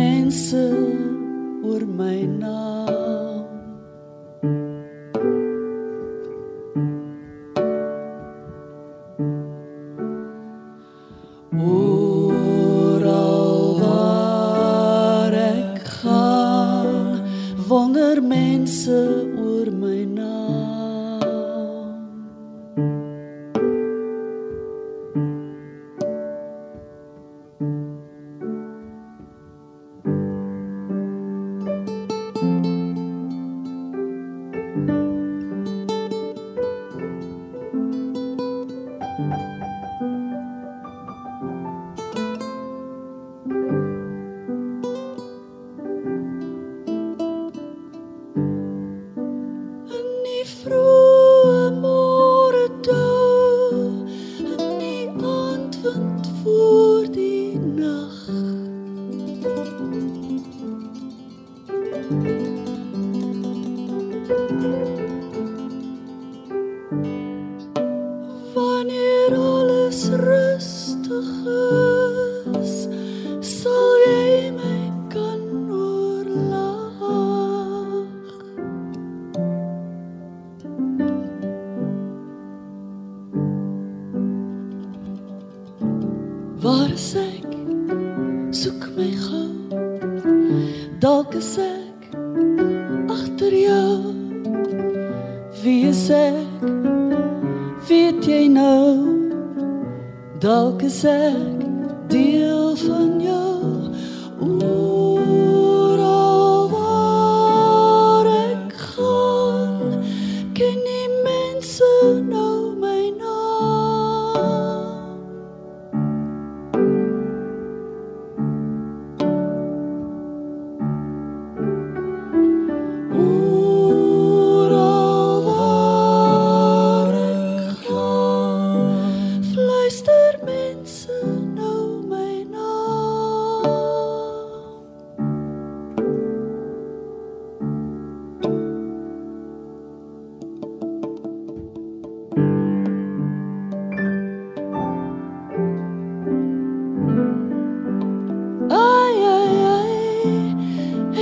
[0.00, 0.62] mense
[1.68, 3.29] oor my naam.
[71.22, 71.69] Oh.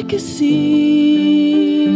[0.09, 1.93] Ek is hier.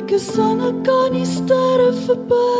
[0.00, 2.51] Ek is aan 'n kan nie sterre verby.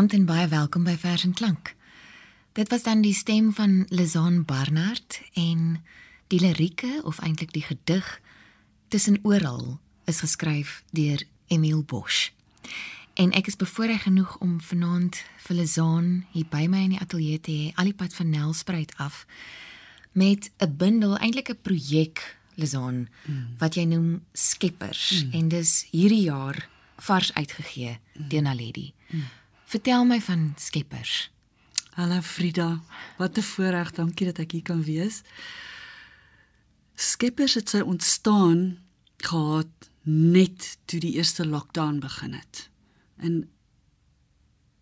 [0.00, 1.74] Goeienaand en baie welkom by Vers en Klank.
[2.56, 5.82] Dit was dan die stem van Lizaan Barnard en
[6.32, 8.06] die lirieke of eintlik die gedig
[8.88, 9.76] Tussen oral
[10.08, 11.20] is geskryf deur
[11.52, 12.30] Emile Bosch.
[13.14, 17.40] En ek is bevoorreg genoeg om vanaand vir Lizaan hier by my in die ateljee
[17.40, 19.26] te hê, al die pad van Nelspruit af
[20.12, 23.56] met 'n bundel, eintlik 'n projek Lizaan mm.
[23.58, 25.32] wat jy noem Skeppers mm.
[25.32, 28.28] en dis hierdie jaar vars uitgegee mm.
[28.28, 28.94] deur Naledi.
[29.10, 29.28] Mm.
[29.70, 31.30] Vertel my van Skeppers.
[31.94, 32.80] Hallo Frida,
[33.18, 35.22] wat 'n voorreg, dankie dat ek hier kan wees.
[36.94, 38.78] Skeppers het sy ontstaan
[39.16, 42.70] gehad net toe die eerste lockdown begin het.
[43.16, 43.48] En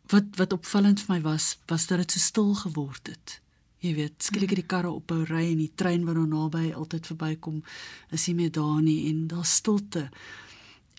[0.06, 3.40] wat wat opvallend vir my was, was dat dit so stil geword het.
[3.78, 7.06] Jy weet, skielik het die karre ophou ry en die trein wat nou naby altyd
[7.06, 7.62] verbykom,
[8.10, 10.08] is nie meer daar nie en daar's stilte.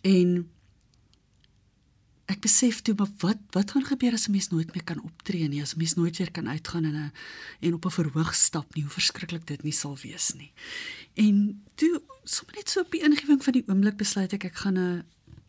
[0.01, 0.50] En
[2.29, 5.47] ek besef toe maar wat wat gaan gebeur as 'n mens nooit meer kan optree
[5.47, 7.11] nie, as 'n mens nooit weer kan uitgaan en 'n
[7.59, 10.51] en op 'n verhoog stap nie, hoe verskriklik dit nie sal wees nie.
[11.13, 14.77] En toe sommer net so op die ingewing van die oomblik besluit ek ek gaan
[14.77, 15.03] 'n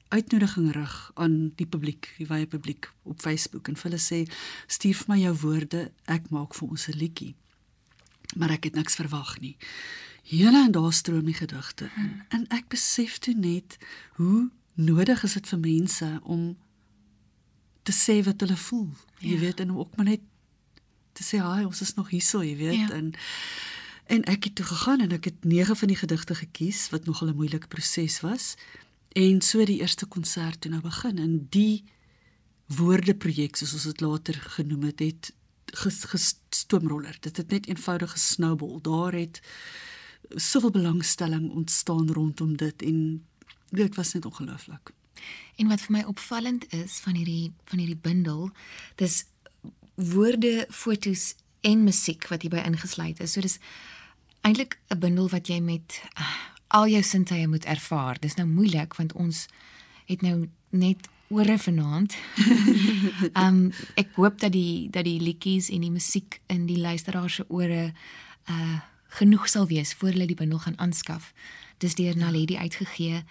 [0.09, 4.31] uitnodiging rig aan die publiek, die wye publiek op Facebook en vir hulle sê
[4.67, 7.35] stuur vir my jou woorde, ek maak vir ons 'n liedjie.
[8.37, 9.57] Maar ek het niks verwag nie.
[10.23, 12.23] Hele en daar stroom die gedigte in.
[12.29, 13.79] En ek besef toe net
[14.15, 16.57] hoe nodig is dit vir mense om
[17.83, 18.89] te sê wat hulle voel.
[19.19, 19.39] Jy ja.
[19.39, 20.21] weet en ook maar net
[21.13, 22.91] te sê, "Haai, ons is nog hierso," jy weet ja.
[22.91, 23.15] en
[24.11, 27.29] en ek het toe gegaan en ek het 9 van die gedigte gekies wat nogal
[27.29, 28.57] 'n moeilike proses was.
[29.13, 31.85] En so die eerste konsert toe nou begin en die
[32.67, 35.33] woordeprojek soos ons dit later genoem het, het
[36.13, 37.17] gestoomroller.
[37.21, 38.79] Dit het net eenvoudig gesnowball.
[38.83, 39.41] Daar het
[40.35, 43.27] soveel belangstelling ontstaan rondom dit en
[43.71, 44.91] dit was net ongelooflik.
[45.57, 48.51] En wat vir my opvallend is van hierdie van hierdie bundel,
[48.97, 49.25] dis
[49.95, 53.33] woorde, fotos en musiek wat hierby ingesluit is.
[53.33, 53.59] So dis
[54.41, 56.37] eintlik 'n bundel wat jy met uh,
[56.69, 58.19] al jou sintuie moet ervaar.
[58.21, 59.47] Dis nou moeilik want ons
[60.07, 62.17] het nou net ore vanaand.
[63.35, 63.73] Um,
[64.03, 67.93] ek hoop dat die dat die liedjies en die musiek in die luisteraars se ore
[68.47, 68.79] uh
[69.11, 71.33] genoeg sal wees voor hulle die bundel gaan aanskaf.
[71.83, 73.25] Dis deur Naledi uitgegee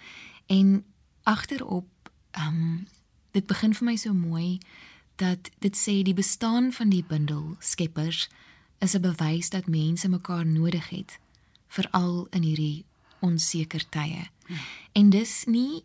[0.46, 0.84] en
[1.22, 1.88] agterop
[2.30, 2.86] ehm um,
[3.30, 4.58] dit begin vir my so mooi
[5.16, 8.28] dat dit sê die bestaan van die bundel Skeppers
[8.78, 11.18] is 'n bewys dat mense mekaar nodig het
[11.68, 12.84] veral in hierdie
[13.18, 14.28] onseker tye.
[14.46, 14.56] Hmm.
[14.92, 15.84] En dis nie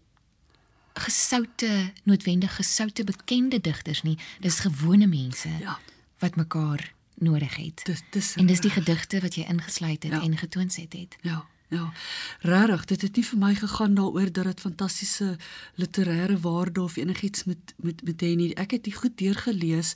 [0.93, 5.79] gesoute noodwendig gesoute bekende digters nie, dis gewone mense ja.
[6.17, 7.81] wat mekaar nodig het.
[7.83, 10.21] Dis dis en dis die gedigte wat jy ingesluit het ja.
[10.21, 11.17] en getoon het.
[11.21, 11.45] Ja.
[11.69, 11.91] Ja.
[12.39, 15.38] Regtig, dit het nie vir my gegaan daaroor dat dit fantastiese
[15.81, 18.53] literêre waarde of enigiets met met met hê nie.
[18.56, 19.95] Ek het dit goed deurgelees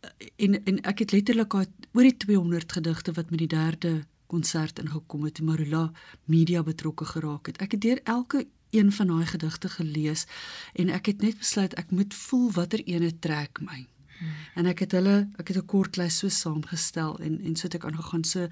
[0.00, 4.78] eh, en en ek het letterlik oor die 200 gedigte wat met die derde konsert
[4.78, 5.90] ingekom het, die Marula
[6.24, 7.60] media betrokke geraak het.
[7.62, 10.26] Ek het deur elke een van daai gedigte gelees
[10.72, 13.86] en ek het net besluit ek moet voel watter ene trek my.
[14.18, 14.34] Hmm.
[14.54, 17.74] En ek het hulle, ek het 'n kort lys so saamgestel en en so het
[17.74, 18.48] ek aangegaan so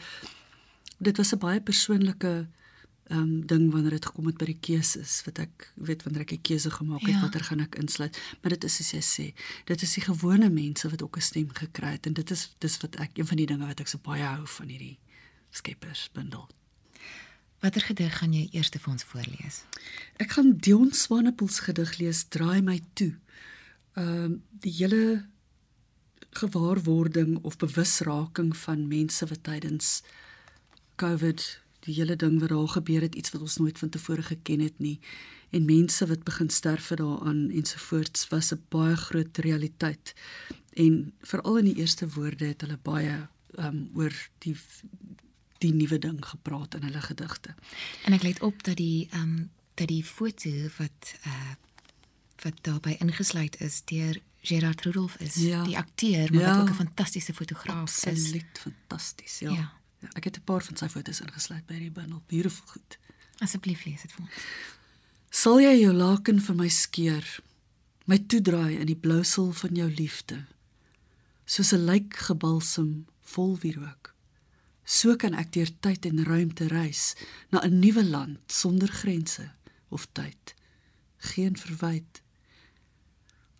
[1.02, 2.49] dit was 'n baie persoonlike
[3.12, 6.32] ehm um, ding wanneer dit gekom het by die keuses wat ek weet wanneer ek
[6.32, 7.20] 'n keuse gemaak het ja.
[7.20, 9.26] watter gaan ek insluit maar dit is soos jy sê
[9.64, 12.81] dit is die gewone mense wat ook 'n stem gekry het en dit is dis
[12.81, 14.99] wat ek een van die dinge wat ek so baie hou van hierdie
[15.50, 16.49] skepers bundel
[17.62, 19.62] Watter gedig gaan jy eers vir ons voorlees?
[20.19, 23.14] Ek gaan Dion Swanepoel se gedig lees Draai my toe.
[23.94, 25.28] Ehm um, die hele
[26.40, 30.02] gewaarwording of bewusraking van mense wat tydens
[30.96, 34.60] COVID, die hele ding wat daar gebeur het, iets wat ons nooit van tevore geken
[34.60, 35.00] het nie
[35.52, 40.14] en mense wat begin sterf daaraan ensovoorts was 'n baie groot realiteit.
[40.72, 43.28] En veral in die eerste woorde het hulle baie
[43.58, 44.56] um oor die
[45.58, 47.55] die nuwe ding gepraat in hulle gedigte.
[48.05, 51.55] En ek let op dat die um dat die foto wat uh
[52.43, 55.62] wat daarbey ingesluit is deur Gerard Rudolph is, ja.
[55.62, 56.50] die akteur, maar ja.
[56.50, 58.24] wat ook 'n fantastiese fotograaf Absoluut is.
[58.24, 59.50] Absoluut fantasties, ja.
[59.50, 59.72] ja.
[60.02, 62.22] Ja, ek het 'n paar van sy foto's ingesluit by die bundel.
[62.26, 62.98] Beautiful goed.
[63.38, 64.32] Asseblief lees dit vir ons.
[65.30, 67.40] Sal jy jou laken vir my skeer,
[68.04, 70.46] my toedraai in die blousel van jou liefde,
[71.44, 74.14] soos 'n lijk gebalsem vol wierook.
[74.84, 77.14] So kan ek deur tyd en ruimte reis
[77.50, 79.50] na 'n nuwe land sonder grense
[79.88, 80.54] of tyd.
[81.16, 82.22] Geen verwyd.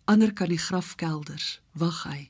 [0.05, 2.29] Ander kan die grafkelders wag hy.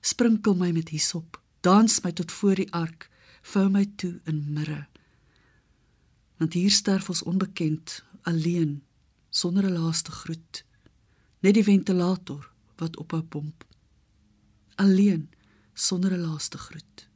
[0.00, 3.10] Sprinkel my met hisop, dans my tot voor die ark
[3.52, 4.86] vou my toe in mirre.
[6.40, 8.82] Want hier sterf ons onbekend, alleen,
[9.30, 10.64] sonder 'n laaste groet.
[11.40, 13.64] Net die ventilator wat ophou pomp.
[14.74, 15.30] Alleen,
[15.74, 17.08] sonder 'n laaste groet.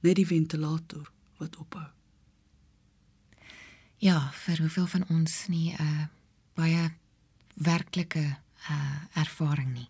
[0.00, 1.88] Net die ventilator wat ophou.
[3.96, 6.06] Ja, vir hoeveel van ons nie 'n uh,
[6.54, 6.94] baie
[7.54, 8.38] werklike
[8.70, 9.88] uh, ervaring nie.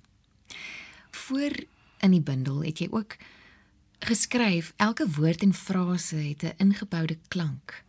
[1.11, 1.53] Voor
[1.99, 3.17] in die bundel het jy ook
[4.05, 7.85] geskryf elke woord en frase het 'n ingeboude klank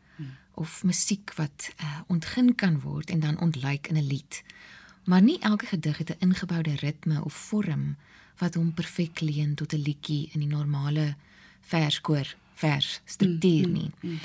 [0.53, 4.43] of musiek wat uh, ontgin kan word en dan ontluik in 'n lied.
[5.03, 7.95] Maar nie elke gedig het 'n ingeboude ritme of vorm
[8.37, 11.15] wat hom perfek leen tot 'n liedjie in die normale
[11.61, 13.91] verskoor vers struktuur hmm, hmm, nie.
[13.99, 14.19] Hmm.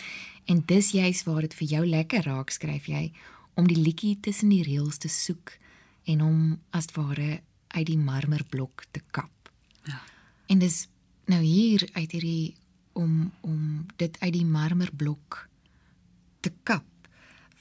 [0.45, 3.13] En dis juist waar dit vir jou lekker raak skryf jy
[3.55, 5.59] om die liedjie tussen die reëls te soek
[6.05, 9.53] en hom as ware uit die marmerblok te kap.
[9.85, 10.03] Ja.
[10.47, 10.89] En dis
[11.29, 12.57] nou hier uit hierdie
[12.99, 15.45] om om dit uit die marmerblok
[16.41, 16.85] te kap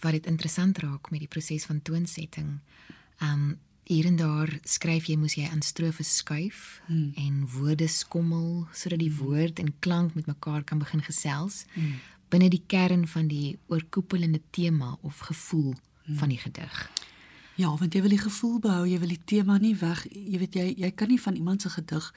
[0.01, 2.59] wat dit interessant raak met die proses van toonsetting.
[3.21, 3.57] Um
[3.87, 7.13] hier en daar skryf jy moes jy aan strofe skuif hmm.
[7.15, 11.93] en woorde skommel sodat die woord en klank met mekaar kan begin gesels hmm.
[12.27, 16.17] binne die kern van die oorkoepelende tema of gevoel hmm.
[16.19, 16.81] van die gedig.
[17.57, 20.03] Ja, want jy wil die gevoel behou, jy wil die tema nie weg.
[20.13, 22.09] Jy weet jy jy kan nie van iemand se gedig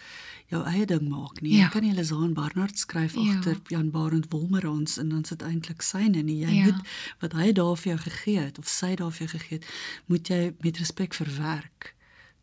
[0.53, 1.55] jou eie ding maak nie.
[1.55, 1.65] Ja.
[1.65, 3.25] Jy kan nie Lesaan Barnard skryf ja.
[3.39, 6.43] agter Jan Barend Wolmerans en dan sit eintlik syne nie.
[6.45, 6.67] Jy ja.
[6.69, 6.93] moet
[7.25, 9.73] wat hy daar vir jou gegee het of sy daar vir jou gegee het,
[10.13, 11.95] moet jy met respek verwerk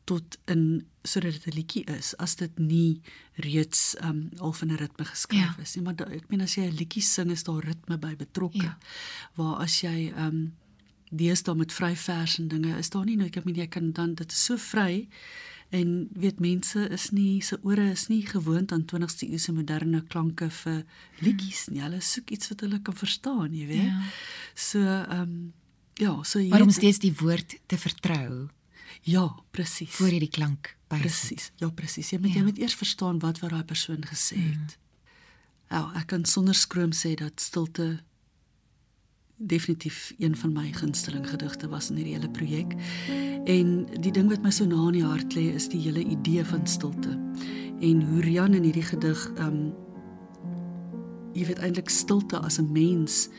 [0.08, 3.02] tot in sodat dit 'n liedjie is as dit nie
[3.36, 5.62] reeds um al van 'n ritme geskryf ja.
[5.62, 8.16] is nie maar da, ek meen as jy 'n liedjie sing is daar ritme by
[8.16, 8.78] betrokke ja.
[9.36, 10.54] waar as jy um
[11.10, 12.78] deesdae met vry vers en dinge.
[12.78, 15.08] Is daar nie nou ek meen jy kan dan dit is so vry
[15.76, 20.50] en weet mense is nie se ore is nie gewoond aan 20ste eeuse moderne klanke
[20.62, 20.84] vir
[21.20, 21.82] liedjies nie.
[21.84, 23.90] Hulle soek iets wat hulle kan verstaan jy weet.
[23.92, 24.02] Ja.
[24.56, 25.54] so ehm um,
[25.98, 28.48] ja so jy waarom steeds die woord te vertrou.
[29.04, 32.40] Ja presies voor jy die klank by presies ja presies jy moet ja.
[32.40, 34.78] jy moet eers verstaan wat wat daai persoon gesê het.
[34.78, 34.84] Mm.
[35.76, 37.98] ja ek kan sonder skroom sê dat stilte
[39.38, 42.74] definitief een van my gunsteling gedigte was in hierdie hele projek.
[43.46, 46.46] En die ding wat my so na in die hart lê is die hele idee
[46.46, 47.14] van stilte.
[47.80, 49.74] En hoe Rian in hierdie gedig um
[51.38, 53.30] jy weet eintlik stilte as 'n mens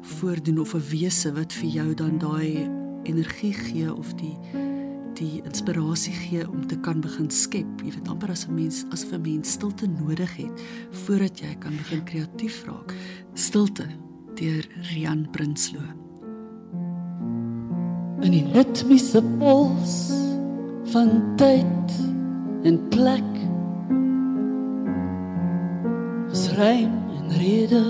[0.00, 2.68] voordoen of 'n wese wat vir jou dan daai
[3.02, 4.36] energie gee of die
[5.14, 7.80] die inspirasie gee om te kan begin skep.
[7.84, 11.76] Jy weet amper as 'n mens as 'n mens stilte nodig het voordat jy kan
[11.76, 12.94] begin kreatief raak.
[13.34, 13.86] Stilte
[14.38, 15.88] deur Rian Prinsloo.
[18.22, 19.96] In die ritmiese pols
[20.92, 21.10] van
[21.40, 21.96] tyd
[22.68, 23.30] en plek.
[26.32, 27.82] Srein en rede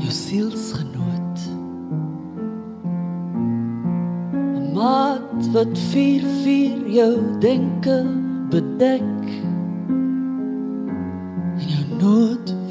[0.00, 1.38] jou sielsgenoot.
[4.56, 7.98] 'n Maat wat vier vier jou denke
[8.50, 9.12] bedek.
[11.58, 12.61] En jou nood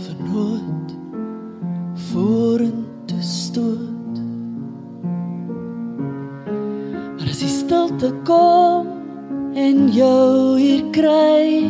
[9.92, 11.64] jou hier kry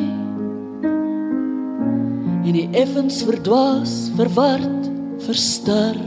[2.41, 4.89] en die effens verdwaas, verward,
[5.25, 5.97] verstar.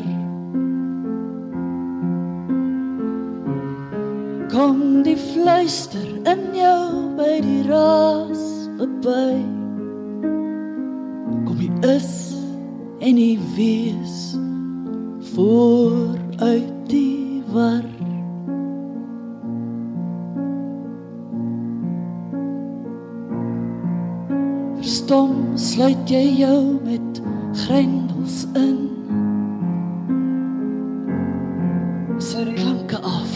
[4.52, 6.84] Kom die fluister in jou
[7.18, 8.44] by die raas
[8.78, 9.40] verby.
[11.48, 12.12] Kom jy is
[13.00, 14.20] en die wees
[15.34, 17.93] voor uit die war
[25.64, 27.20] sluit jy jou met
[27.64, 28.74] grendels in.
[32.20, 33.32] Sy klanke af.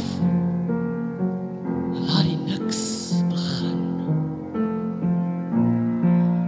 [1.97, 2.83] Laat die niks
[3.31, 3.81] begin.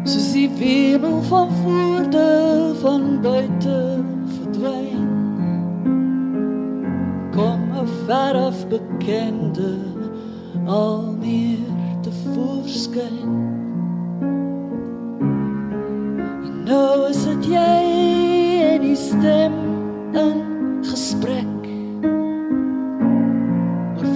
[0.05, 2.27] Soos die webel van voorde
[2.83, 3.79] van buite
[4.37, 5.09] verdwyn.
[7.33, 9.73] Kom 'n verf bekende
[10.67, 11.10] al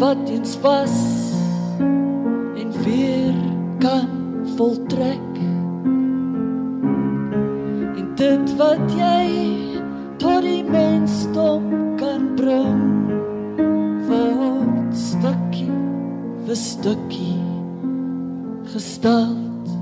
[0.04, 0.90] wat eens was
[2.54, 3.34] en weer
[3.78, 4.08] kan
[4.56, 5.32] voltrek.
[8.14, 9.26] Dit wat jy
[10.16, 11.64] tot die mensdom
[11.98, 12.84] kan bring
[14.06, 15.80] word stukkie
[16.46, 17.40] vir stukkie
[18.70, 19.74] gestald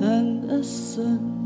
[0.00, 1.43] in 'n sin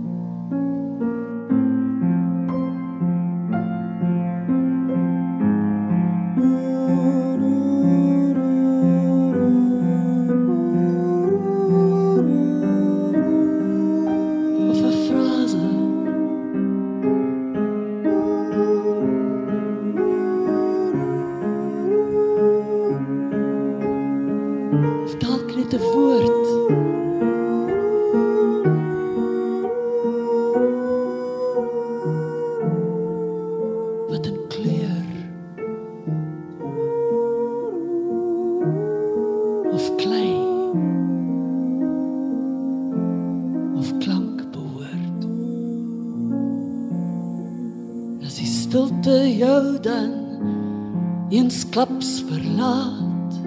[51.33, 53.39] eensklaps verlaat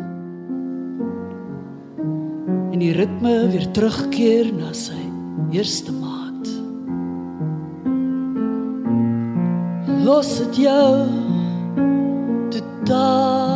[2.72, 4.98] en die ritme weer terugkeer na sy
[5.54, 6.50] eerste maat.
[10.02, 10.90] Los dit jou
[12.58, 13.51] totaal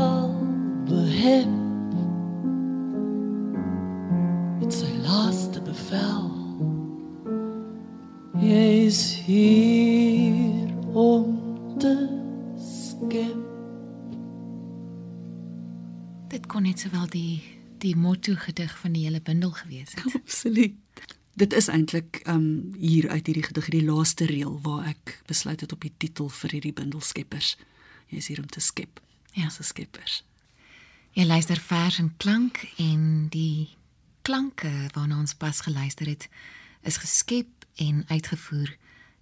[18.15, 20.15] motto gedig van die hele bundel gewees het.
[20.22, 20.75] Absoluut.
[21.34, 25.74] Dit is eintlik um hier uit hierdie gedig die laaste reël waar ek besluit het
[25.75, 27.57] op die titel vir hierdie bundel skeppers.
[28.07, 29.01] Jy is hier om te skep.
[29.36, 29.50] Ja.
[29.51, 30.24] Is skeppers.
[31.12, 33.75] Jy luister vers en klank en die
[34.24, 36.29] klanke waarna ons pas geluister het
[36.88, 38.77] is geskep en uitgevoer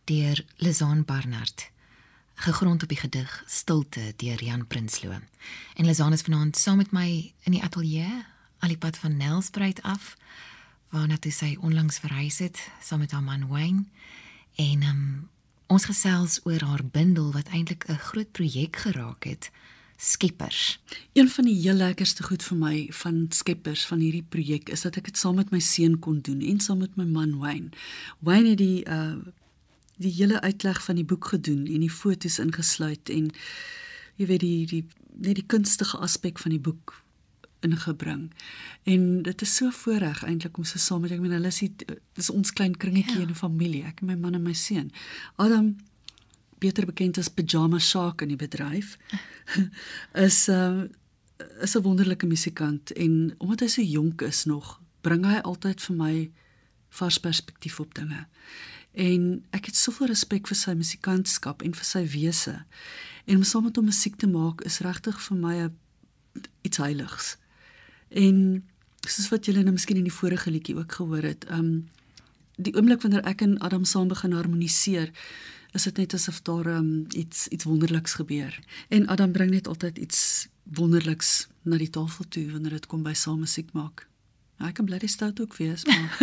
[0.06, 1.72] deur Lizaan Barnard
[2.46, 5.18] gegrond op die gedig Stilte deur Jan Prinsloo.
[5.74, 8.22] En Lizaan is vanaand saam met my in die ateljee
[8.64, 10.16] al die pad van Nelspruit af
[10.94, 13.84] waarna toe sy onlangs verhuis het saam met haar man Wayne
[14.56, 15.04] en um,
[15.68, 19.52] ons gesels oor haar bundel wat eintlik 'n groot projek geraak het
[19.98, 20.80] Skeppers.
[21.14, 24.96] Een van die heel lekkerste goed vir my van Skeppers van hierdie projek is dat
[24.98, 27.70] ek dit saam met my seun kon doen en saam met my man Wayne.
[28.20, 29.16] Wayne het die uh
[29.98, 33.32] die hele uitleg van die boek gedoen en die fotos ingesluit en
[34.16, 37.03] jy weet die die net die kunstige aspek van die boek
[37.64, 38.32] ingebring.
[38.84, 41.72] En dit is so voorreg eintlik om so saam met ek meen hulle is die,
[42.18, 43.28] dis ons klein kringetjie ja.
[43.28, 44.92] in 'n familie, ek en my man en my seun.
[45.36, 45.76] Adam
[46.60, 48.98] beter bekend as Pyjama Shark in die bedryf
[50.28, 50.88] is 'n uh,
[51.62, 55.96] is 'n wonderlike musikant en omdat hy so jonk is nog, bring hy altyd vir
[55.96, 56.32] my
[56.90, 58.28] vars perspektief op dinge.
[58.94, 62.66] En ek het soveel respek vir sy musikantskap en vir sy wese.
[63.26, 65.74] En om saam met hom musiek te maak is regtig vir my 'n
[66.62, 67.38] iets heiligs.
[68.14, 68.64] En
[69.08, 71.90] soos wat julle nou miskien in die vorige liedjie ook gehoor het, um
[72.62, 75.10] die oomblik wanneer ek en Adam saam begin harmoniseer,
[75.74, 78.60] is dit net asof daar um iets iets wonderliks gebeur.
[78.94, 83.16] En Adam bring net altyd iets wonderliks na die tafel toe wanneer dit kom by
[83.18, 84.06] saam musiek maak.
[84.60, 86.18] Ja, ek kan bly stout ook wees, maar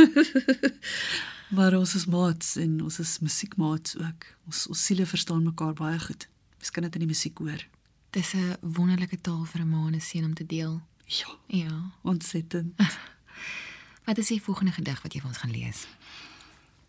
[1.57, 4.29] maar ons is maats en ons is musiekmaats ook.
[4.47, 6.29] Ons ons siele verstaan mekaar baie goed.
[6.71, 7.67] Kan dit in die musiek hoor.
[8.15, 10.81] Dis 'n wonderlike taal vir 'n ma en 'n seun om te deel.
[11.11, 11.91] Ja, Ja.
[12.03, 12.75] ontsettend.
[14.07, 15.85] Wat is die volgende gedig wat jy vir ons gaan lees?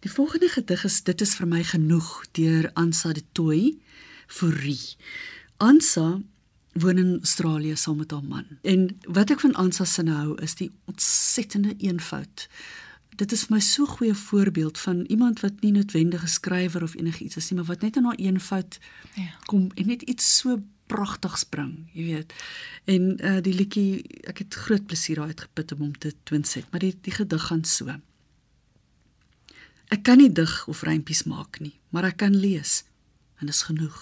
[0.02, 2.08] Die volgende gedig is Dit is vir my genoeg
[2.38, 3.80] deur Ansa de Tooi
[4.28, 4.96] Fourie.
[5.58, 6.20] Ansa
[6.74, 8.46] woon in Australië saam met haar man.
[8.64, 12.48] En wat ek van Ansa se hou is die ontsettende eenvoud.
[13.20, 16.84] Dit is vir my so 'n goeie voorbeeld van iemand wat nie noodwendig 'n skrywer
[16.84, 18.80] of enigiets is nie, maar wat net in haar eenvoud
[19.16, 19.30] Ja.
[19.46, 22.36] kom en net iets so pragtigs bring, jy weet.
[22.92, 26.84] En uh die liedjie, ek het groot plesier daai uitgeput om hom te twinset, maar
[26.84, 27.96] die die gedig gaan so.
[29.92, 32.82] Ek kan nie dig of rympies maak nie, maar ek kan lees
[33.42, 33.98] en dis genoeg.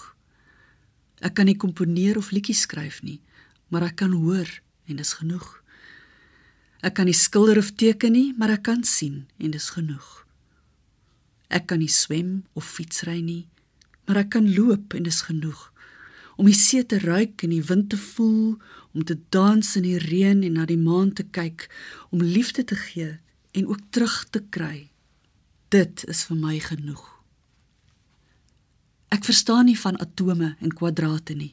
[1.20, 3.18] Ek kan nie komponeer of liedjies skryf nie,
[3.68, 4.48] maar ek kan hoor
[4.86, 5.48] en dis genoeg.
[6.80, 10.06] Ek kan nie skilder of teken nie, maar ek kan sien en dis genoeg.
[11.50, 13.48] Ek kan nie swem of fietsry nie,
[14.06, 15.69] maar ek kan loop en dis genoeg.
[16.40, 18.56] Om die see te ruik en die wind te voel,
[18.96, 21.66] om te dans in die reën en na die maan te kyk,
[22.08, 23.18] om liefde te gee
[23.52, 24.88] en ook terug te kry.
[25.68, 27.02] Dit is vir my genoeg.
[29.12, 31.52] Ek verstaan nie van atome en kwadrate nie,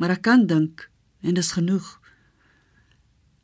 [0.00, 0.86] maar ek kan dink
[1.20, 1.98] en dis genoeg.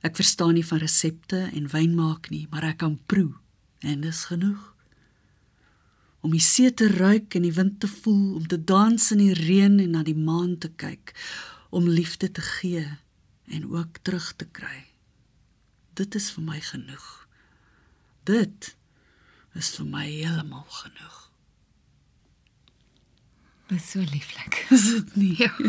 [0.07, 3.35] Ek verstaan nie van resepte en wyn maak nie, maar ek kan proe
[3.83, 4.78] en dis genoeg.
[6.21, 9.37] Om die see te ruik en die wind te voel, om te dans in die
[9.39, 11.15] reën en na die maan te kyk,
[11.71, 12.87] om liefde te gee
[13.49, 14.85] en ook terug te kry.
[15.95, 17.07] Dit is vir my genoeg.
[18.25, 18.75] Dit
[19.59, 21.17] is vir my heeltemal genoeg.
[23.69, 24.65] Dis so lieflik.
[24.75, 25.35] Is dit nie?
[25.37, 25.53] Ja.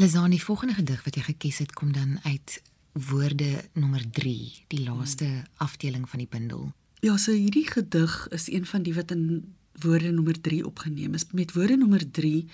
[0.00, 5.28] Lazani, volgende gedig wat jy gekies het kom dan uit woorde nommer 3, die laaste
[5.56, 6.70] afdeling van die bundel.
[7.02, 11.24] Ja, so hierdie gedig is een van die wat in woorde nommer 3 opgeneem is.
[11.32, 12.46] Met woorde nommer 3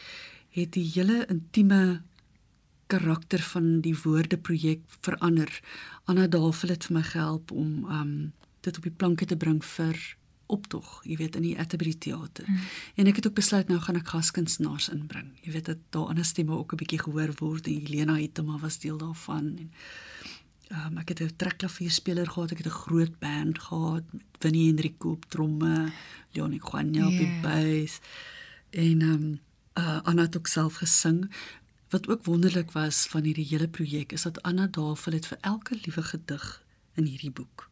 [0.56, 2.00] het die hele intieme
[2.86, 5.60] karakter van die woordeprojek verander.
[6.04, 8.14] Anna Davel het vir my gehelp om um
[8.64, 10.00] dit op die planke te bring vir
[10.48, 12.48] optog, jy weet in die Atterbury teater.
[12.48, 12.64] Mm.
[13.02, 15.28] En ek het ook besluit nou gaan ek gaskunstenaars inbring.
[15.44, 18.80] Jy weet dat daar ander stemme ook 'n bietjie gehoor word en Helena Hitema was
[18.80, 19.70] deel daarvan en
[20.70, 25.10] Um, ek het 'n trekklavierspeler gehad, ek het 'n groot band gehad met Winnie Enrico
[25.10, 25.92] op tromme,
[26.32, 27.40] Leonie Juanja op die Ja.
[27.40, 28.00] bass
[28.70, 29.40] en ehm um,
[29.78, 31.30] uh, Anna het ook self gesing.
[31.88, 35.78] Wat ook wonderlik was van hierdie hele projek is dat Anna Davel het vir elke
[35.82, 36.62] liewe gedig
[36.94, 37.70] in hierdie boek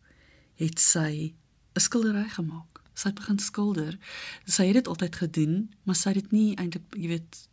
[0.54, 1.34] het sy
[1.74, 2.80] 'n skildery gemaak.
[2.94, 3.98] Sy het begin skilder.
[4.44, 7.48] Sy het dit altyd gedoen, maar sy het dit nie eintlik, jy weet,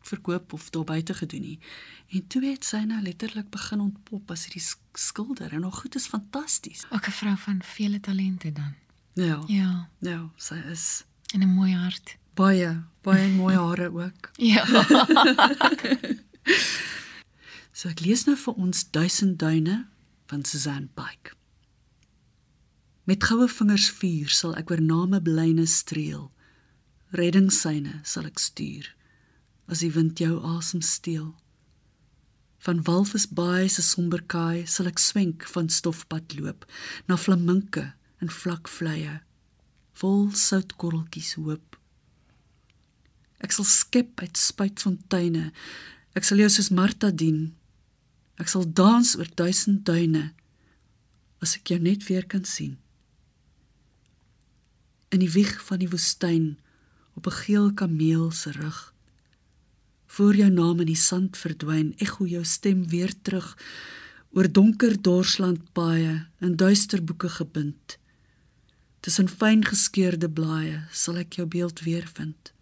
[0.00, 1.58] verkoop of daar buite gedoen nie.
[2.08, 6.06] En toe het sy nou letterlik begin ontpop as hierdie skilder en haar goed is
[6.06, 6.84] fantasties.
[6.90, 8.74] Ook 'n vrou van vele talente dan.
[9.14, 9.42] Ja.
[9.46, 12.16] Ja, Ja, sy is en 'n mooi hart.
[12.34, 14.30] baie baie mooi hare ook.
[14.36, 14.64] Ja.
[17.72, 19.86] So ek lees nou vir ons Duisend duine
[20.26, 21.34] van Susan Pike.
[23.04, 26.32] Met goue vingers vuur sal ek oor name blyne streel.
[27.14, 28.90] Reddingssyne sal ek stuur
[29.68, 31.34] as die wind jou asem steel.
[32.64, 36.66] Van Walvisbaai se somber kaai sal ek swenk van stofpad loop
[37.06, 39.20] na flaminke en vlak vleie
[39.98, 41.76] vol soutkorreltjies hoop.
[43.42, 45.50] Ek sal skep uit spuitfonteine.
[46.18, 47.52] Ek sal jou soos Martha dien.
[48.38, 50.30] Ek sal dans oor duisend duine
[51.42, 52.76] as ek jou net weer kan sien.
[55.14, 56.58] In die wieg van die woestyn
[57.14, 58.94] op 'n geel kameel se rug.
[60.16, 63.52] Voor jou naam in die sand verdwyn, ekho jou stem weer terug
[64.36, 67.98] oor donker dorsland paaie in duister boeke gebind.
[69.04, 72.52] Tussen fyn geskeurde blaaie sal ek jou beeld weer vind.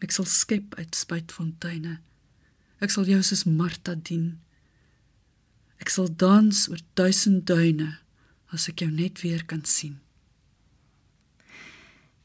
[0.00, 1.98] Ek sal skep uit spuitfonteine.
[2.80, 4.38] Ek sal jou soos Martha dien.
[5.80, 7.92] Ek sal dans oor duisend duine
[8.50, 10.00] as ek jou net weer kan sien.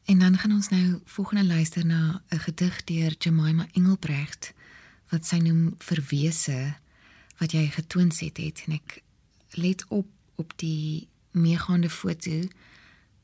[0.06, 4.52] En dan gaan ons nou volgende luister na 'n gedig deur Jemima Engelbrecht
[5.08, 6.74] wat sy noem Verwese
[7.38, 9.02] wat jy getoonset het en ek
[9.50, 12.42] let op op die meegaande foto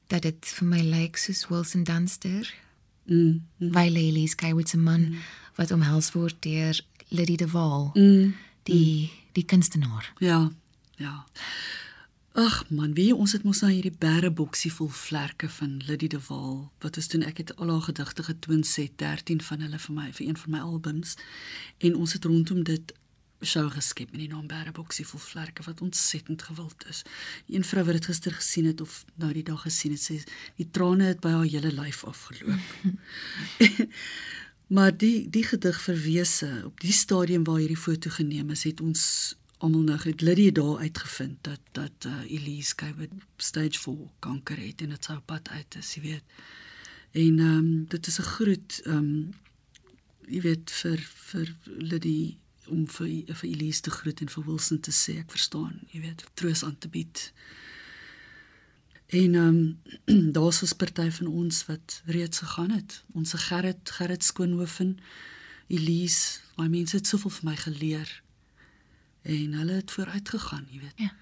[0.07, 2.55] dat dit vir my lyk soos Wilson Dunster
[3.05, 3.43] Mm.
[3.59, 5.17] mm, by Lily Skyward se man mm.
[5.55, 8.35] wat omhels word deur Liddy de Waal, Mm.
[8.63, 10.13] die die kunstenaar.
[10.19, 10.51] Ja.
[10.97, 11.27] Ja.
[12.33, 16.71] Ag man, wie ons het mos nou hierdie berreboksie vol vlerke van Liddy de Waal.
[16.81, 20.07] Wat is toen ek het al haar gedigte getoon set 13 van hulle vir my
[20.17, 21.13] vir een van my albums
[21.85, 22.95] en ons het rondom dit
[23.45, 27.03] show geskep met die naam Berreboksie vol vlerke wat ontsettend gewild is.
[27.53, 30.17] Een vrou wat dit gister gesien het of nou die dag gesien het, sê
[30.57, 32.65] die trane het by haar hele lyf afgeloop.
[34.77, 39.37] maar die die gedig verwese op die stadium waar hierdie foto geneem is, het ons
[39.63, 44.83] almal nou het Liddy daar uitgevind dat dat uh, Elise Kuyt stage 4 kanker het
[44.83, 46.25] en dit sou pad uit is, jy weet.
[47.13, 49.35] En ehm um, dit is 'n groet ehm um,
[50.27, 50.99] jy weet vir
[51.31, 55.81] vir Liddy om vir vir Elise te groet en vir Wilson te sê ek verstaan,
[55.91, 57.33] jy weet, troos aan te bied.
[59.07, 59.61] En ehm
[60.07, 63.05] um, daar's 'n party van ons wat reeds gegaan het.
[63.13, 64.99] Ons Gerrit Gerrit Skoonhoven,
[65.67, 68.23] Elise, daai mense het soveel vir my geleer.
[69.23, 70.93] En hulle het vooruit gegaan, jy weet.
[70.97, 71.13] Ja.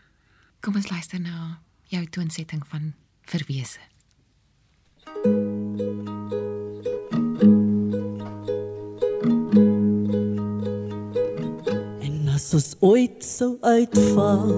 [0.61, 1.61] Kom ons luister na
[1.93, 3.79] jou toonsetting van Verwese.
[12.01, 14.49] En as ons ooit sou uitval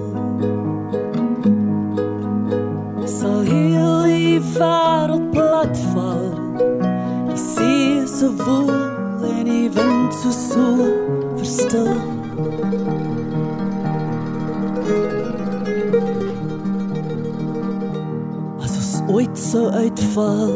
[3.07, 6.31] sal heel die wêreld platval
[7.27, 8.71] Die see so woel
[9.27, 10.67] en die wind so so
[11.35, 11.91] verstil
[19.13, 20.51] ooit sou uitval.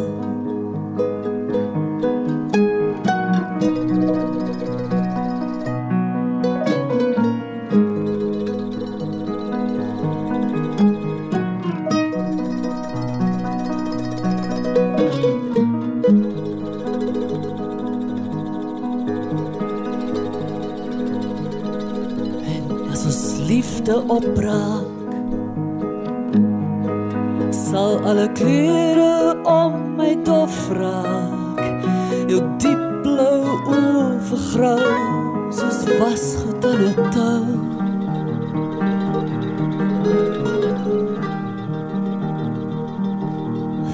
[22.45, 24.86] En as ons liefde opraak
[28.07, 31.59] alle kleure om my dof raak
[32.31, 34.93] jou diep blou oë vergrou
[35.57, 37.43] soos 'n tou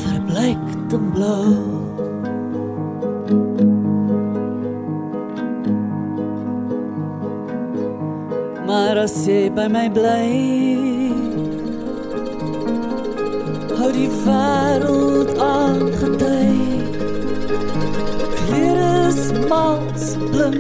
[0.04, 1.54] verbleik en blou.
[8.68, 10.93] Maar as jy by my bly
[14.26, 16.58] wêreld aangedui
[18.38, 20.60] klere smaaks blim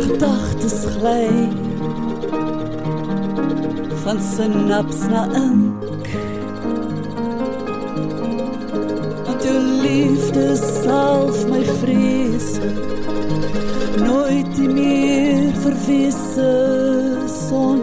[0.00, 1.30] gedagtes gly.
[4.02, 6.06] Van sinaps na ink.
[9.26, 12.60] Want jou liefde salf my vrese
[14.04, 14.56] nooit
[15.62, 16.50] verwisse
[17.26, 17.79] sonder jou.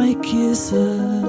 [0.00, 1.19] My keuse.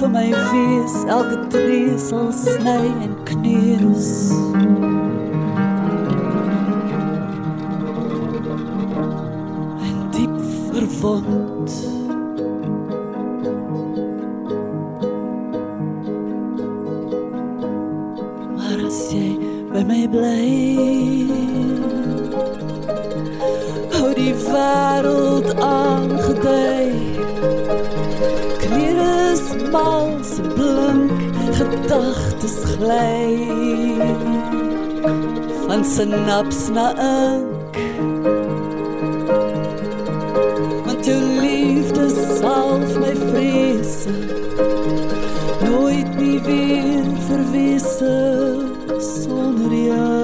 [0.00, 4.08] Vir my wees Elke tree sal sny en kneus
[9.84, 10.38] En diep
[10.72, 11.76] verwond.
[18.56, 19.28] Maar as jy
[19.74, 20.48] by my bly
[23.98, 26.19] Hou die wêreld aangedui
[31.90, 33.34] Gedagtes gly
[35.66, 37.74] Van sinaps na ink
[40.86, 42.06] Want jou liefde
[42.38, 44.14] salf my vrese
[45.66, 48.14] nooit nie weer verwisse
[49.02, 50.19] sonder jou.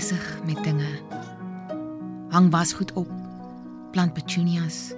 [0.00, 0.88] Besig met dinge.
[2.32, 3.10] Hang wasgoed op,
[3.92, 4.94] plant petunias,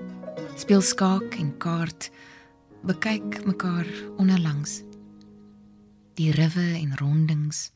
[0.55, 2.07] speel skaak en kaart,
[2.87, 3.89] bekyk mekaar
[4.23, 4.85] onderlangs.
[6.15, 7.73] Die riwe en rondings,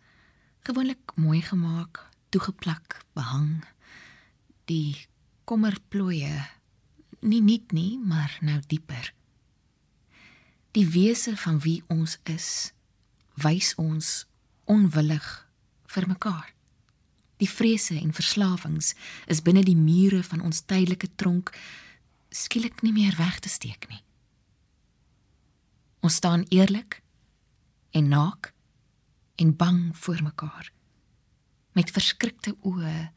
[0.68, 3.64] gewoonlik mooi gemaak, toegeplak, behang.
[4.70, 4.94] Die
[5.50, 6.46] kommerplooie,
[7.26, 9.14] nie nuut nie, maar nou dieper.
[10.78, 12.70] Die wese van wie ons is,
[13.34, 14.28] wys ons
[14.70, 15.32] onwillig
[15.90, 16.55] vir mekaar.
[17.37, 18.94] Die vrese en verslawings
[19.27, 21.53] is binne die mure van ons tydelike tronk
[22.31, 24.03] skielik nie meer weg te steek nie.
[26.01, 27.03] Ons staan eerlik
[27.90, 28.53] en naak
[29.37, 30.72] en bang voor mekaar
[31.77, 33.11] met verskrikte oë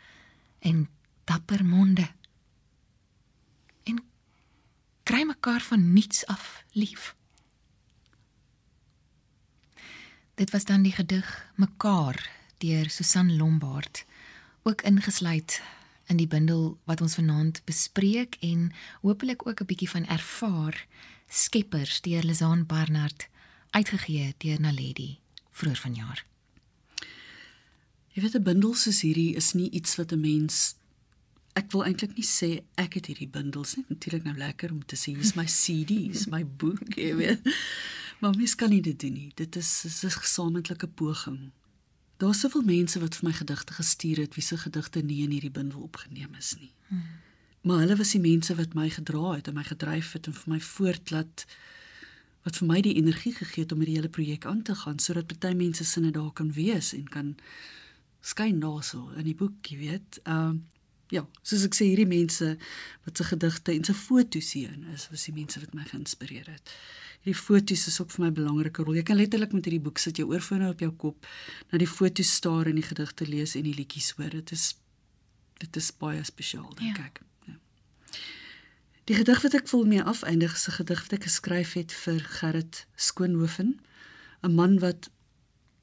[0.67, 0.87] en
[1.29, 2.07] dapper monde
[3.87, 4.01] en
[5.07, 7.13] kry mekaar van niets af lief.
[10.39, 12.19] Dit was dan die gedig Mekaar
[12.59, 14.05] deur Susan Lombard,
[14.63, 15.61] ook ingesluit
[16.09, 20.87] in die bundel wat ons vanaand bespreek en hopelik ook 'n bietjie van ervaar
[21.27, 23.29] Skeppers deur Lizaan Barnard
[23.69, 25.19] uitgegee deur Naledi
[25.51, 26.25] vroeër vanjaar.
[28.13, 30.75] Jy weet 'n bundel soos hierdie is nie iets wat 'n mens
[31.53, 33.85] ek wil eintlik nie sê ek het hierdie bundels nie.
[33.87, 37.41] Natuurlik nou lekker om te sê hier's my CD, hier's my boek, jy weet.
[38.19, 39.31] Maar mens kan nie dit doen nie.
[39.35, 41.51] Dit is 'n gesamentlike poging.
[42.19, 45.53] Daar's soveel mense wat vir my gedigte gestuur het wie se gedigte nie in hierdie
[45.55, 46.71] bundel opgeneem is nie.
[46.87, 47.03] Hmm.
[47.61, 50.53] Maar hulle was die mense wat my gedra het en my gedryf het en vir
[50.53, 51.45] my voortlaat
[52.47, 55.31] wat vir my die energie gegee het om hierdie hele projek aan te gaan sodat
[55.31, 57.35] party mense sinne daar kan wees en kan
[58.19, 60.19] skyn daarso in die boek, jy weet.
[60.23, 60.77] Ehm uh,
[61.09, 62.57] ja, soos ek sê hierdie mense
[63.05, 66.73] wat se gedigte en se foto's hierin is, was die mense wat my geïnspireer het.
[67.23, 68.95] Hierdie foto's is ook vir my 'n belangrike rol.
[68.95, 71.25] Jy kan letterlik met hierdie boek sit jou oorfone op jou kop,
[71.71, 74.29] na die foto's staar en die gedigte lees en die liedjies hoor.
[74.29, 74.75] Dit is
[75.59, 77.03] dit is baie spesiaal, dink Ja.
[77.05, 77.21] ek.
[77.47, 77.53] Ja.
[79.05, 82.19] Die gedig wat ek wil mee afeindig is 'n gedig wat ek geskryf het vir
[82.19, 83.79] Gerrit Skoonhoven,
[84.43, 85.09] 'n man wat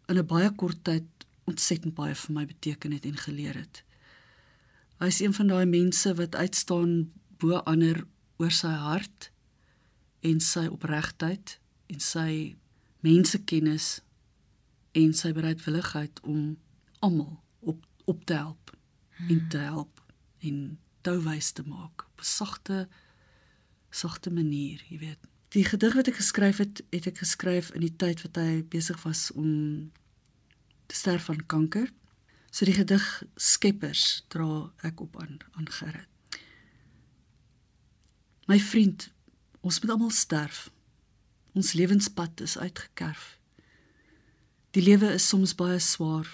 [0.09, 1.05] in 'n baie kort tyd
[1.45, 3.83] ontsettend baie vir my beteken het en geleer het.
[4.99, 8.05] Hy's een van daai mense wat uitstaan bo ander
[8.37, 9.31] oor sy hart
[10.25, 11.59] en sy opregtheid
[11.93, 12.57] en sy
[13.05, 14.01] mensekennis
[14.97, 16.57] en sy bereidwilligheid om
[17.05, 18.73] almal op op te help
[19.17, 19.29] hmm.
[19.29, 20.03] en te help
[20.39, 22.89] en touwys te maak op 'n sagte
[23.91, 25.19] sagte manier, jy weet.
[25.55, 28.99] Die gedig wat ek geskryf het, het ek geskryf in die tyd wat hy besig
[29.07, 29.91] was om
[30.87, 31.89] te sterf van kanker.
[32.57, 33.05] So die gedig
[33.37, 36.39] Skeppers dra ek op aan aan Gerrit.
[38.49, 39.11] My vriend,
[39.61, 40.71] ons moet almal sterf.
[41.53, 43.35] Ons lewenspad is uitgekerf.
[44.73, 46.31] Die lewe is soms baie swaar.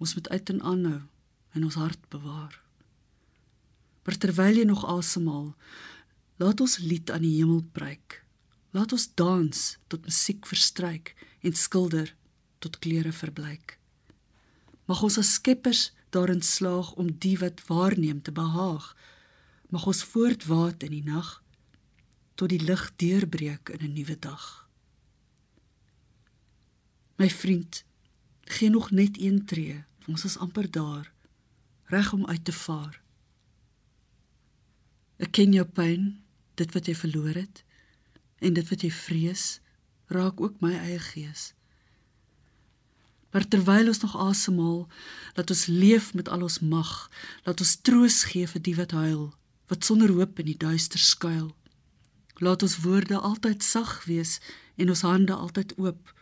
[0.00, 1.02] Ons moet uit en aanhou
[1.52, 2.56] en ons hart bewaar.
[4.08, 5.52] Maar terwyl jy nog asemhaal,
[6.40, 8.22] laat ons lied aan die hemel preek.
[8.72, 11.12] Laat ons dans tot musiek verstryk
[11.44, 12.16] en skilder
[12.64, 13.81] tot kleure verbleik.
[14.92, 18.90] Mag ons as skeppers daarin slaag om die wat waarneem te behaag.
[19.72, 21.38] Mag ons voortwaat in die nag
[22.36, 24.68] tot die lig deurbreek in 'n nuwe dag.
[27.16, 27.84] My vriend,
[28.40, 29.84] gee nog net een tree.
[30.06, 31.12] Ons is amper daar,
[31.84, 33.00] reg om uit te vaar.
[35.16, 36.22] Ek ken jou pyn,
[36.54, 37.64] dit wat jy verloor het
[38.38, 39.60] en dit wat jy vrees,
[40.06, 41.54] raak ook my eie gees.
[43.32, 44.88] Maar terwyl ons nog asemhaal,
[45.36, 47.10] laat ons leef met al ons mag,
[47.44, 49.30] laat ons troos gee vir die wat huil,
[49.72, 51.54] wat sonder hoop in die duister skuil.
[52.44, 54.38] Laat ons woorde altyd sag wees
[54.76, 56.12] en ons hande altyd oop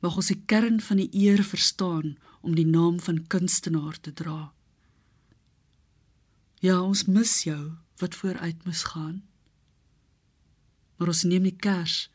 [0.00, 4.52] mag ons die kern van die eer verstaan om die naam van kunstenaar te dra.
[6.64, 9.20] Ja, ons mis jou wat vooruit moes gaan.
[10.96, 12.08] Maar ons neem die kers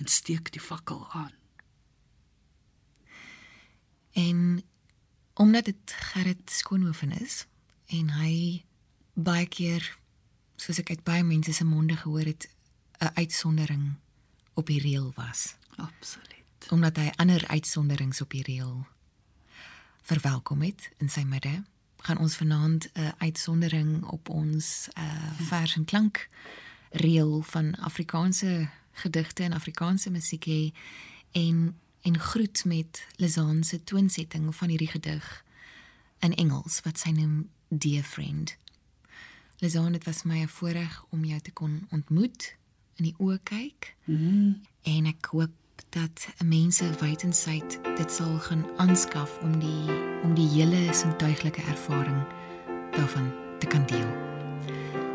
[0.00, 1.32] en steek die fakkel aan.
[4.20, 4.62] En
[5.34, 7.46] omdat dit Gerrit Skoonhoven is
[7.86, 8.64] en hy
[9.14, 9.84] baie keer
[10.60, 12.48] soos ek uit baie mense se monde gehoor het
[13.00, 13.94] 'n uitsondering
[14.54, 15.56] op die reël was.
[15.76, 16.68] Absoluut.
[16.68, 18.86] Omdat hy ander uitsonderings op die reël
[20.02, 21.62] verwelkom het in sy midde
[22.00, 26.28] gaan ons vanaand 'n uitsondering op ons uh vers en klank
[26.90, 30.74] reël van Afrikaanse gedigte en Afrikaanse musiek hê.
[31.30, 35.44] En en groet met Lizaan se toonsetting van hierdie gedig
[36.18, 38.56] in Engels wat sy noem Dear Friend.
[39.58, 42.56] Lizaan, dit was my 'n voorreg om jou te kon ontmoet
[42.94, 43.94] in die oë kyk.
[44.04, 44.60] Mm.
[44.82, 45.52] En ek hoop
[45.88, 52.24] dat mense wydensyd dit sal gaan aanskaf om die om die hele sintuiglike ervaring
[52.92, 54.12] daarvan te kan deel.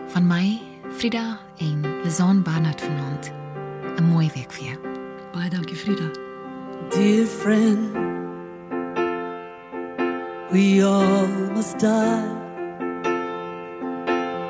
[0.08, 0.62] Van my,
[0.98, 3.32] Frida en Lizan Barnard vanaand.
[3.98, 4.78] 'n Mooi week vir jou.
[5.34, 6.35] Baie dankie Frida.
[6.90, 7.80] Dear friend,
[10.52, 12.28] we all must die.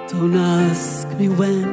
[0.07, 1.63] Don't ask me when.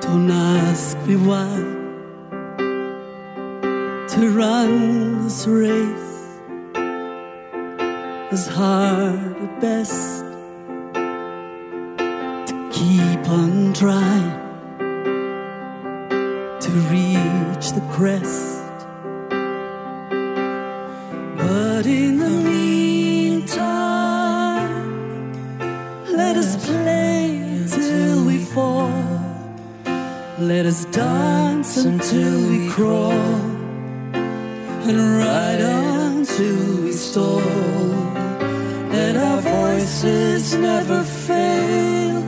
[0.00, 1.82] Don't ask me why.
[4.12, 6.38] to run this race
[8.30, 10.22] is hard at best
[12.46, 14.41] to keep on trying
[17.96, 18.62] crest
[21.36, 23.62] but in the meantime
[26.20, 28.92] let us play till we fall
[30.38, 33.52] let us dance until we crawl
[34.88, 37.40] and ride on till we stall.
[38.90, 42.22] Let our voices never fail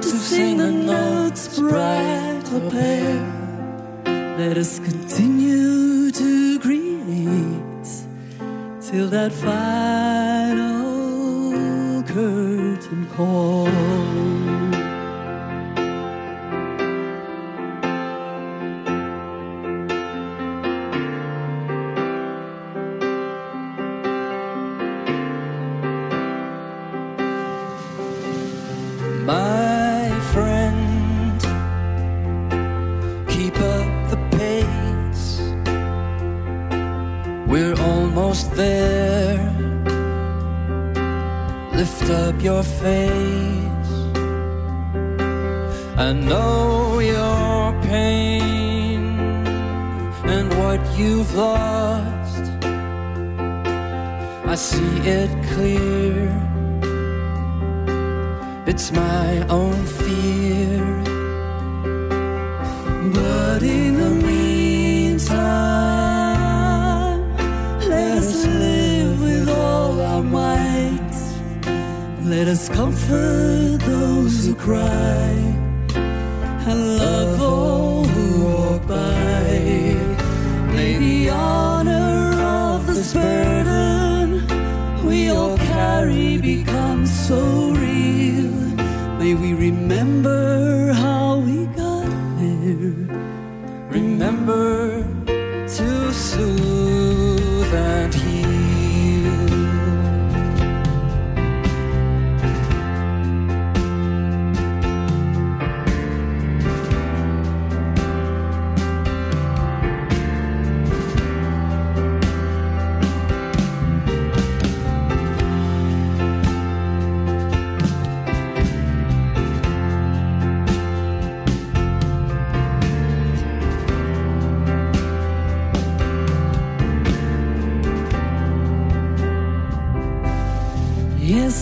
[0.00, 3.39] to sing the notes bright or pale.
[4.40, 7.88] Let us continue to create
[8.80, 10.72] till that final
[12.04, 14.29] curtain call.
[54.50, 56.28] I see it clear.
[58.66, 60.80] It's my own fear.
[63.14, 65.30] But in the meantime,
[67.94, 71.14] let us live with all our might
[72.24, 75.30] Let us comfort those who cry
[76.68, 77.29] and love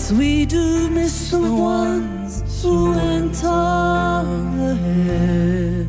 [0.08, 5.88] Yes, we do miss the ones who went on ahead.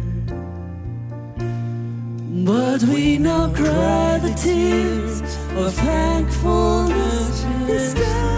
[2.46, 5.22] But we now cry the tears
[5.56, 8.29] of thankfulness instead.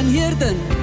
[0.00, 0.79] Van Heerden.